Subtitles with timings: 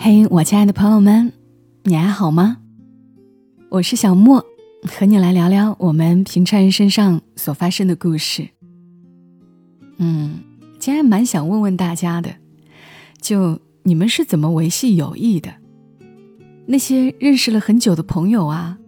[0.00, 1.32] 嘿，我亲爱的朋友们，
[1.82, 2.58] 你还好吗？
[3.68, 4.46] 我是小莫，
[4.84, 8.48] 和你来聊聊我们平常人身上所发生的故事。
[9.96, 10.38] 嗯，
[10.78, 12.36] 今天蛮想问问大家的，
[13.20, 15.52] 就你们是怎么维系友谊的？
[16.66, 18.78] 那些认识了很久的朋友啊，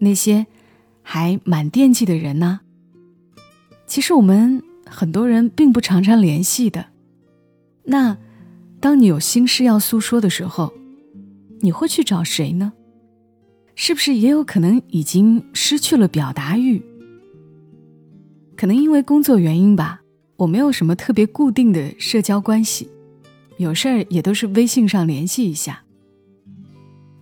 [0.00, 0.48] 那些
[1.00, 2.60] 还蛮惦记的人呢？
[3.86, 6.86] 其实我们很多人并不常常联系的。
[7.84, 8.18] 那。
[8.86, 10.72] 当你有心事要诉说的时候，
[11.58, 12.72] 你会去找谁呢？
[13.74, 16.80] 是不是也有可能已经失去了表达欲？
[18.56, 20.02] 可能因为工作原因吧，
[20.36, 22.88] 我没有什么特别固定的社交关系，
[23.56, 25.82] 有事儿也都是微信上联系一下。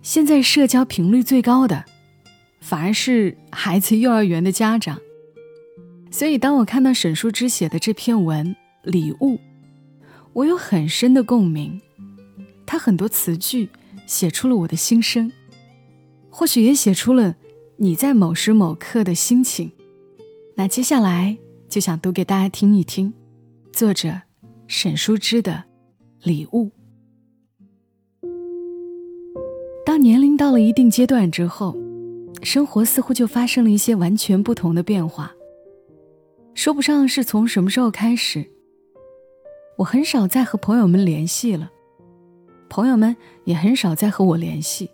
[0.03, 1.83] 现在社交频率最高的，
[2.61, 5.01] 反而是孩子幼儿园的家长。
[6.11, 9.37] 所以，当我看到沈淑之写的这篇文《礼物》。
[10.35, 11.79] 我有很深的共鸣，
[12.65, 13.69] 他很多词句
[14.05, 15.31] 写出了我的心声，
[16.29, 17.37] 或许也写出了
[17.77, 19.71] 你在某时某刻的心情。
[20.55, 21.37] 那接下来
[21.69, 23.13] 就想读给大家听一听，
[23.71, 24.23] 作者
[24.67, 25.63] 沈淑之的
[26.21, 26.69] 礼物。
[29.85, 31.77] 当年龄到了一定阶段之后，
[32.43, 35.31] 生活似乎就发生了一些完全不同的变化，
[36.53, 38.51] 说不上是从什么时候开始。
[39.77, 41.69] 我很少再和朋友们联系了，
[42.69, 44.89] 朋友们也很少再和我联系。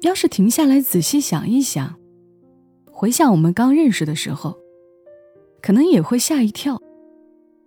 [0.00, 1.98] 要是停下来仔细想一想，
[2.90, 4.58] 回想我们刚认识的时候，
[5.62, 6.80] 可能也会吓一跳。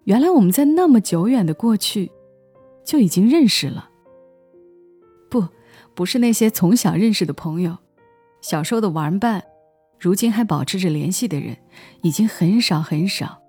[0.03, 2.11] 原来我们在那么久远的过去
[2.83, 3.89] 就已经认识了。
[5.29, 5.47] 不，
[5.95, 7.77] 不是那些从小认识的朋友，
[8.39, 9.43] 小时候的玩伴，
[9.99, 11.57] 如今还保持着联系的人，
[12.03, 13.41] 已经很少很少，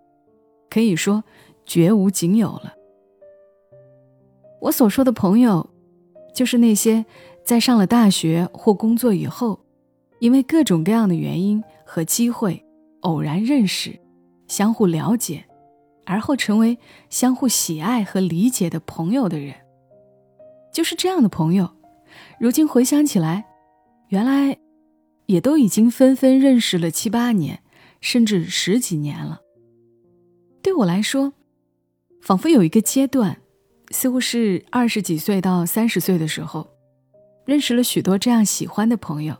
[0.71, 1.23] 可以说。
[1.67, 2.73] 绝无仅有了。
[4.63, 5.69] 我所说的朋友，
[6.35, 7.05] 就是那些
[7.45, 9.61] 在上了大学或工作以后，
[10.21, 12.65] 因为各种各样的原因和机会，
[13.01, 14.01] 偶然认识、
[14.49, 15.45] 相互了解，
[16.07, 16.79] 而后成为
[17.11, 19.55] 相互喜爱和理解的朋友的人。
[20.73, 21.71] 就是这样的朋友，
[22.41, 23.45] 如今回想起来，
[24.09, 24.59] 原来
[25.27, 27.63] 也都已经纷纷认识了七八年，
[28.01, 29.41] 甚至十几年了。
[30.63, 31.33] 对我来说，
[32.27, 33.41] 仿佛有一个阶段，
[33.93, 36.69] 似乎是二十几岁到三十岁的时候，
[37.45, 39.37] 认识了许多这样喜欢的朋友，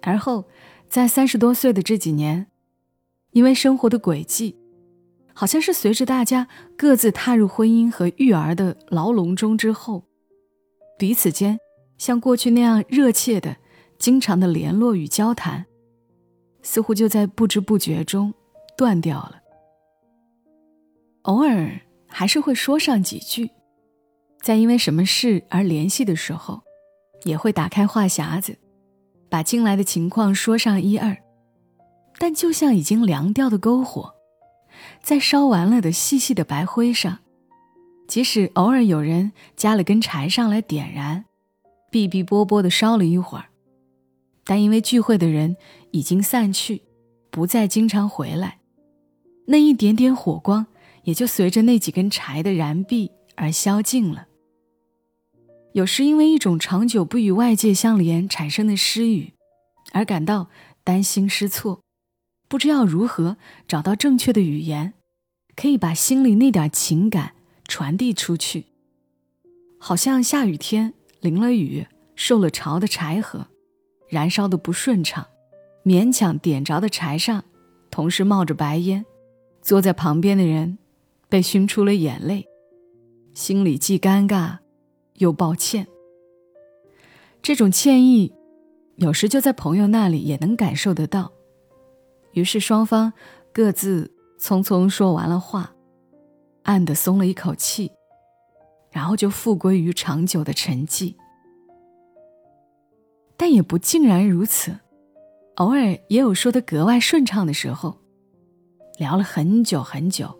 [0.00, 0.46] 而后
[0.88, 2.46] 在三十多岁的这几年，
[3.32, 4.56] 因为生活的轨迹，
[5.34, 10.04] 好像是随着大家各自踏入婚姻和育儿的牢笼中之后，
[10.98, 11.58] 彼此间
[11.98, 13.58] 像过去那样热切的、
[13.98, 15.66] 经常的联络与交谈，
[16.62, 18.32] 似乎就在不知不觉中
[18.74, 19.42] 断掉了，
[21.24, 21.78] 偶尔。
[22.10, 23.50] 还是会说上几句，
[24.42, 26.60] 在因为什么事而联系的时候，
[27.24, 28.58] 也会打开话匣子，
[29.28, 31.16] 把近来的情况说上一二。
[32.18, 34.14] 但就像已经凉掉的篝火，
[35.02, 37.20] 在烧完了的细细的白灰上，
[38.06, 41.24] 即使偶尔有人加了根柴上来点燃，
[41.90, 43.46] 哔哔啵啵的烧了一会儿，
[44.44, 45.56] 但因为聚会的人
[45.92, 46.82] 已经散去，
[47.30, 48.58] 不再经常回来，
[49.46, 50.66] 那一点点火光。
[51.04, 54.26] 也就随着那几根柴的燃毕而消尽了。
[55.72, 59.34] 有时因为一种长久不与外界相连产生的失语，
[59.92, 60.48] 而感到
[60.82, 61.80] 担心失措，
[62.48, 63.36] 不知要如何
[63.68, 64.94] 找到正确的语言，
[65.54, 67.34] 可以把心里那点情感
[67.68, 68.66] 传递出去。
[69.78, 71.86] 好像下雨天淋了雨、
[72.16, 73.46] 受了潮的柴禾，
[74.08, 75.26] 燃烧的不顺畅，
[75.84, 77.44] 勉强点着的柴上，
[77.90, 79.06] 同时冒着白烟，
[79.62, 80.78] 坐在旁边的人。
[81.30, 82.46] 被熏出了眼泪，
[83.32, 84.58] 心里既尴尬
[85.14, 85.86] 又抱歉。
[87.40, 88.34] 这种歉意，
[88.96, 91.32] 有时就在朋友那里也能感受得到。
[92.32, 93.12] 于是双方
[93.52, 95.72] 各自匆匆说完了话，
[96.64, 97.92] 暗地松了一口气，
[98.90, 101.14] 然后就复归于长久的沉寂。
[103.36, 104.80] 但也不尽然如此，
[105.56, 107.98] 偶尔也有说的格外顺畅的时候，
[108.98, 110.39] 聊了很久很久。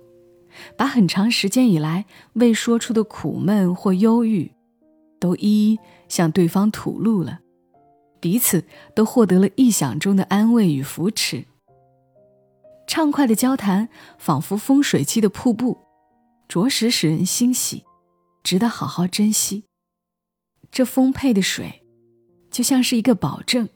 [0.77, 4.53] 把很长时间以来未说出的苦闷或忧郁，
[5.19, 5.79] 都一一
[6.09, 7.41] 向对方吐露了，
[8.21, 8.65] 彼此
[8.95, 11.45] 都获得了意想中的安慰与扶持。
[12.87, 15.79] 畅快的交谈仿佛风水期的瀑布，
[16.49, 17.85] 着实使人欣喜，
[18.43, 19.65] 值得好好珍惜。
[20.73, 21.85] 这丰沛的水，
[22.51, 23.69] 就像是一个保证，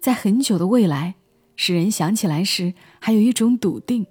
[0.00, 1.16] 在很久的未来，
[1.56, 4.06] 使人想起来时还有一种笃定。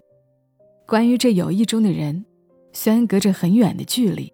[0.92, 2.26] 关于这友谊中的人，
[2.74, 4.34] 虽然隔着很远的距离，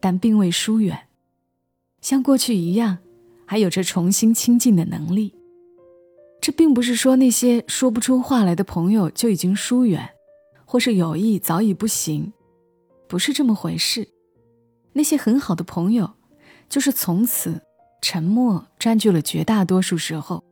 [0.00, 1.06] 但并未疏远，
[2.00, 2.98] 像过去一样，
[3.46, 5.32] 还有着重新亲近的能力。
[6.40, 10.10] 这并不是说那些说不出话来的朋友就已经疏远，
[10.64, 12.32] 或是友谊早已不行，
[13.06, 14.08] 不是这么回事。
[14.94, 16.10] 那些很好的朋友，
[16.68, 17.62] 就是从此
[18.02, 20.42] 沉默占据了绝大多数时候。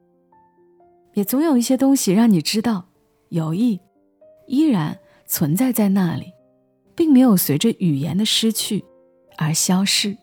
[1.14, 2.86] 也总有一些东西让你知道，
[3.30, 3.80] 友谊
[4.46, 4.96] 依然
[5.32, 6.30] 存在在那里，
[6.94, 8.84] 并没有随着语言的失去
[9.38, 10.14] 而消失。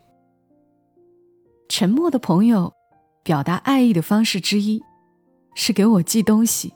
[1.68, 2.72] 沉默的朋友，
[3.24, 4.80] 表达爱意的方式之一，
[5.56, 6.72] 是给我寄东西。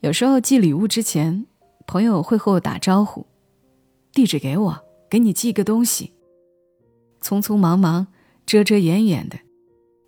[0.00, 1.46] 有时候寄礼物之前，
[1.86, 3.24] 朋友会和我打招呼，
[4.12, 6.12] 地址给我，给你寄个东西。
[7.22, 8.08] 匆匆忙忙，
[8.44, 9.38] 遮遮掩掩的，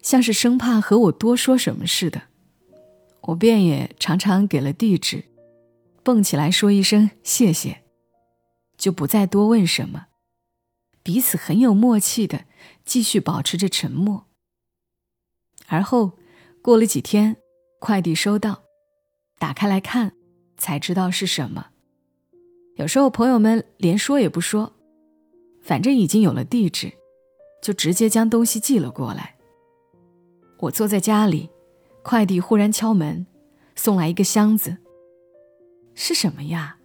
[0.02, 2.22] 像是生怕和我多说什么似的。
[3.20, 5.22] 我便也常常给了地址，
[6.02, 7.84] 蹦起来说一声谢谢，
[8.76, 10.06] 就不再多问什么，
[11.02, 12.44] 彼此很有默契的
[12.84, 14.26] 继续保持着沉默。
[15.66, 16.18] 而后
[16.62, 17.36] 过了几天，
[17.78, 18.62] 快递收到，
[19.38, 20.12] 打开来看，
[20.56, 21.68] 才知道是什么。
[22.76, 24.74] 有时候朋友们连说也不说，
[25.62, 26.92] 反正已经有了地址，
[27.62, 29.36] 就直接将东西寄了过来。
[30.60, 31.50] 我坐在家里。
[32.00, 33.26] 快递忽然敲门，
[33.76, 34.78] 送来一个箱子。
[36.00, 36.76] 是什么呀？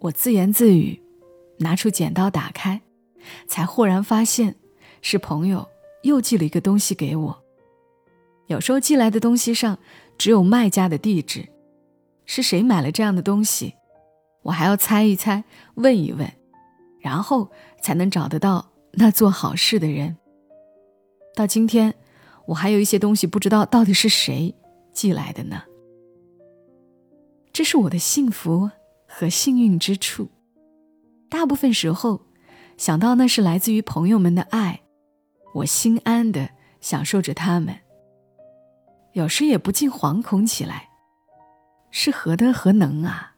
[0.00, 1.00] 我自言自语，
[1.60, 2.82] 拿出剪刀打开，
[3.48, 4.54] 才豁然发现
[5.00, 5.66] 是朋友
[6.02, 7.42] 又寄了一个东西给我。
[8.48, 9.78] 有时候寄来的东西上
[10.18, 11.48] 只有卖家的地址，
[12.26, 13.76] 是谁买了这样的东西，
[14.42, 15.42] 我还要猜一猜，
[15.76, 16.30] 问一问，
[17.00, 17.50] 然后
[17.80, 20.18] 才能找得到那做好事的人。
[21.34, 21.94] 到今天。
[22.46, 24.54] 我还有一些东西不知道到底是谁
[24.92, 25.62] 寄来的呢。
[27.54, 28.68] 这是我的幸福
[29.06, 30.28] 和幸运之处。
[31.30, 32.26] 大部分时候，
[32.76, 34.82] 想到那是来自于朋友们的爱，
[35.54, 37.78] 我心安的享受着他们。
[39.12, 40.88] 有时也不禁惶恐起来，
[41.92, 43.36] 是何德何能啊，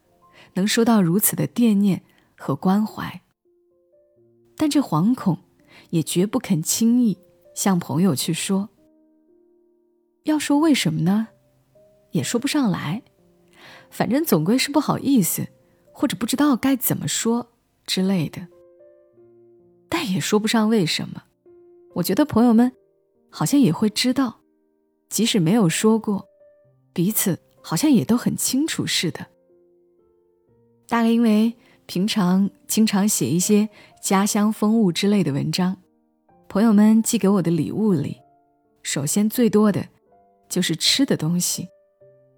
[0.54, 2.02] 能收到如此的惦念
[2.38, 3.20] 和关怀？
[4.56, 5.40] 但这惶恐，
[5.90, 7.18] 也绝不肯轻易
[7.54, 8.70] 向朋友去说。
[10.22, 11.28] 要说为什么呢，
[12.12, 13.02] 也说不上来，
[13.90, 15.46] 反正总归是不好意思，
[15.92, 17.52] 或者不知道该怎么说
[17.86, 18.46] 之类的。
[19.88, 21.22] 但也说不上为什么，
[21.94, 22.72] 我觉得朋友们
[23.30, 24.40] 好像也会知道，
[25.08, 26.26] 即使没有说过，
[26.92, 29.26] 彼此好像也都很清楚似的。
[30.88, 31.54] 大概因为
[31.86, 33.68] 平常经常写一些
[34.02, 35.76] 家乡风物之类的文章，
[36.48, 38.18] 朋友们寄给我的礼物里，
[38.82, 39.86] 首先最多的。
[40.48, 41.66] 就是吃的东西，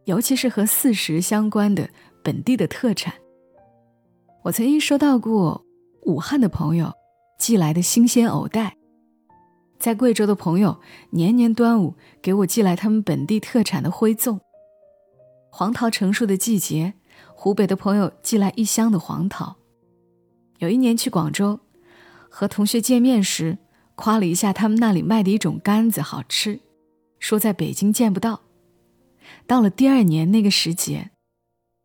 [0.09, 1.91] 尤其是和四时相关的
[2.25, 3.13] 本地的特产。
[4.43, 5.63] 我曾经收到过
[6.07, 6.91] 武汉的朋友
[7.39, 8.75] 寄来的新鲜藕带，
[9.79, 14.41] 在贵州的朋友年年端午给我寄来他们本地特产的灰粽。
[15.51, 16.95] 黄桃成熟的季节，
[17.35, 19.57] 湖北的朋友寄来一箱的黄桃。
[20.57, 21.61] 有一年去广州，
[22.31, 23.59] 和同学见面时，
[23.95, 26.61] 夸了一下他们那里卖的一种柑子好吃。
[27.19, 28.41] 说在北京见不到，
[29.47, 31.11] 到了第二年那个时节，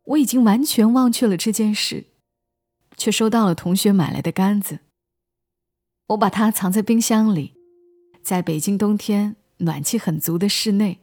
[0.04, 2.06] 我已经完全忘却了这件事，
[2.98, 4.80] 却收到了同学买来的杆子。
[6.08, 7.54] 我把它藏在冰箱里，
[8.22, 11.00] 在北京冬天暖气很足的室内，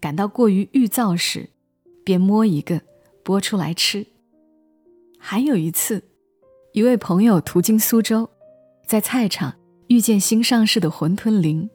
[0.00, 1.50] 感到过于预燥时，
[2.04, 2.82] 便摸一个
[3.24, 4.06] 剥出来吃。
[5.18, 6.02] 还有一次，
[6.72, 8.28] 一位朋友途经苏州，
[8.86, 11.70] 在菜场遇见新上市的馄饨铃，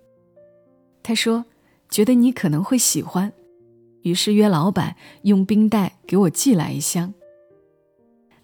[1.01, 1.45] 他说。
[1.89, 3.31] 觉得你可能会喜欢，
[4.03, 7.13] 于是约老板用冰袋给我寄来一箱。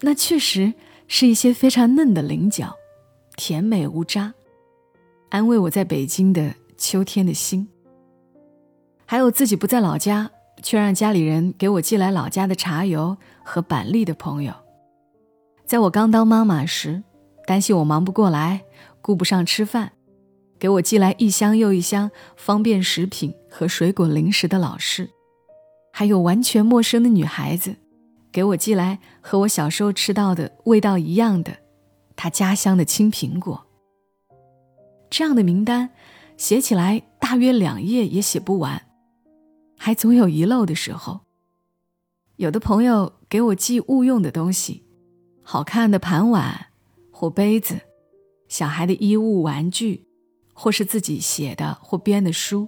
[0.01, 0.73] 那确实
[1.07, 2.75] 是一些非常嫩的菱角，
[3.35, 4.33] 甜美无渣，
[5.29, 7.67] 安慰我在北京的秋天的心。
[9.05, 10.31] 还有自己不在老家，
[10.63, 14.53] 却让家里人给我寄来老家的茶油和板栗的朋友，
[15.65, 17.03] 在我刚当妈妈时，
[17.45, 18.61] 担心我忙不过来，
[19.01, 19.91] 顾不上吃饭。
[20.59, 25.09] 给我寄来一箱又一箱方便食品和水果零食的老师，
[25.91, 27.75] 还有完全陌生的女孩子，
[28.31, 31.57] 给我寄来和我小时候吃到的味道一样的，
[32.15, 33.65] 她家乡的青苹果。
[35.09, 35.89] 这样的名单，
[36.37, 38.81] 写起来大约两页也写不完，
[39.77, 41.21] 还总有遗漏的时候。
[42.37, 44.85] 有的朋友给我寄物用的东西，
[45.41, 46.67] 好看的盘碗
[47.11, 47.79] 或杯子，
[48.47, 50.05] 小孩的衣物玩具。
[50.61, 52.67] 或是自己写的或编的书，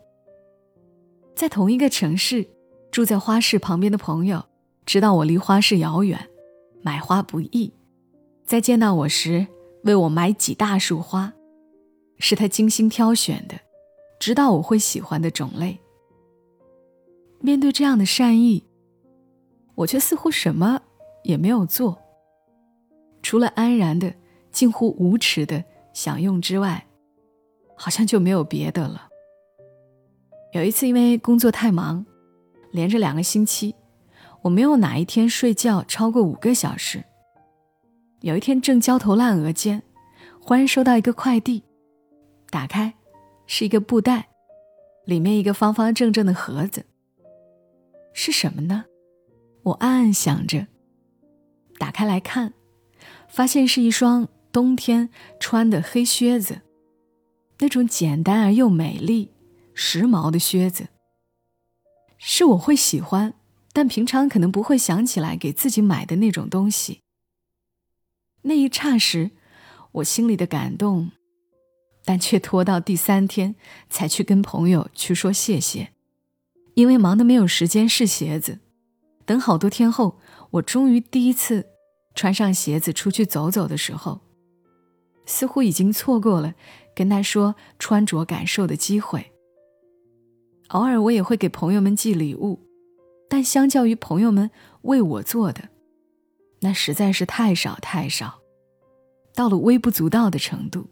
[1.36, 2.48] 在同一个城市，
[2.92, 4.44] 住在花市旁边的朋友，
[4.86, 6.30] 知道我离花市遥远，
[6.82, 7.72] 买花不易，
[8.44, 9.48] 在见到我时，
[9.86, 11.32] 为我买几大束花，
[12.20, 13.56] 是他精心挑选的，
[14.20, 15.80] 知道我会喜欢的种类。
[17.40, 18.66] 面对这样的善意，
[19.76, 20.82] 我却似乎什么
[21.24, 21.98] 也没有做，
[23.24, 24.14] 除了安然的、
[24.52, 26.86] 近乎无耻的享用之外，
[27.78, 29.08] 好像就没有别的了。
[30.52, 32.06] 有一次，因为工作太忙，
[32.72, 33.76] 连着两个星期，
[34.42, 37.04] 我没有哪一天睡觉超过五个小时。
[38.22, 39.82] 有一天正焦头烂额间，
[40.40, 41.64] 忽然收到一个快递，
[42.50, 42.94] 打开，
[43.46, 44.30] 是一个布袋，
[45.06, 46.86] 里面一个方方正正的盒子。
[48.14, 48.86] 是什么呢？
[49.64, 50.68] 我暗暗想着。
[51.80, 52.54] 打开来看，
[53.28, 55.10] 发现是一双冬天
[55.40, 56.62] 穿的黑靴子，
[57.60, 59.32] 那种简单而又美丽、
[59.74, 60.90] 时髦的靴子，
[62.24, 63.34] 是我会喜欢，
[63.74, 67.00] 但平常可能不会想起来给自己买的那种东西。
[68.44, 69.32] 那一刹时，
[69.94, 71.10] 我心里的感动，
[72.06, 73.56] 但却拖到第三天
[73.90, 75.94] 才去跟朋友去说谢谢，
[76.76, 78.60] 因为忙得没有时间试鞋子。
[79.26, 80.20] 等好多天后，
[80.52, 81.66] 我终于第一次
[82.14, 84.22] 穿上鞋子出去走走的时候，
[85.26, 86.54] 似乎已经错过了
[86.96, 89.31] 跟他说穿着感受的机会。
[90.72, 92.60] 偶尔我也会给朋友们寄礼物，
[93.30, 94.50] 但相较于朋友们
[94.84, 95.70] 为我做的。
[96.62, 98.40] 那实在是太少太少，
[99.34, 100.88] 到了微不足道的程度。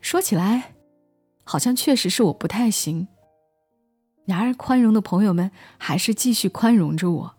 [0.00, 0.74] 说起来，
[1.42, 3.08] 好像确实是我不太行。
[4.24, 7.34] 然而，宽容的朋友们还是继续宽容着我，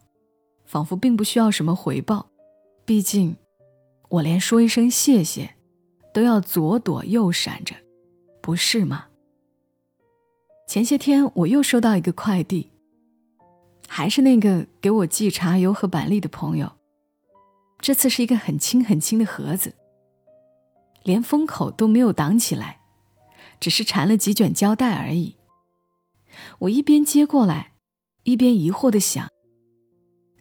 [0.66, 2.30] 仿佛并不需要什么回报。
[2.84, 3.38] 毕竟，
[4.10, 5.56] 我连说一声谢谢，
[6.14, 7.74] 都要左躲右闪着，
[8.42, 9.06] 不是吗？
[10.68, 12.72] 前些天我又收到一个快递。
[13.88, 16.72] 还是那个给我寄茶油和板栗的朋友，
[17.80, 19.76] 这次是一个很轻很轻的盒子，
[21.04, 22.80] 连封口都没有挡起来，
[23.60, 25.36] 只是缠了几卷胶带而已。
[26.60, 27.74] 我一边接过来，
[28.24, 29.30] 一边疑惑的想：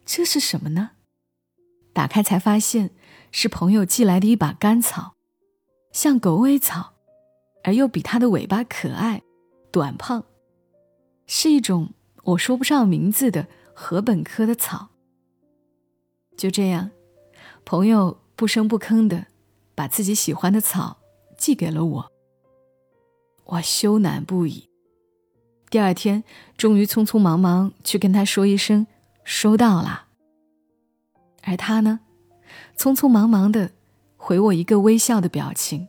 [0.03, 0.91] 这是什么呢？
[1.93, 2.89] 打开才发现
[3.31, 5.13] 是朋友寄来的一把干草，
[5.91, 6.93] 像狗尾草，
[7.63, 9.21] 而又比它的尾巴可爱、
[9.73, 10.23] 短胖，
[11.25, 11.93] 是一种。
[12.25, 14.89] 我说不上名字的禾本科的草。
[16.37, 16.91] 就这样，
[17.65, 19.25] 朋友不声不吭的
[19.73, 20.97] 把自己喜欢的草
[21.39, 22.11] 寄给了我。
[23.45, 24.69] 我羞赧不已。
[25.71, 26.23] 第二天，
[26.55, 28.85] 终于匆匆忙忙去跟他说一声
[29.23, 30.05] 收到了。
[31.41, 32.01] 而他呢，
[32.77, 33.71] 匆匆忙忙的
[34.17, 35.87] 回我一个微笑的表情，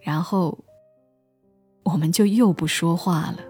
[0.00, 0.64] 然后
[1.82, 3.49] 我们就又不说话了。